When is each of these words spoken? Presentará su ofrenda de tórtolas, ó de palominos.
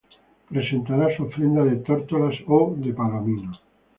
Presentará 0.49 1.15
su 1.15 1.25
ofrenda 1.25 1.63
de 1.63 1.75
tórtolas, 1.75 2.33
ó 2.47 2.73
de 2.75 2.91
palominos. 2.91 3.61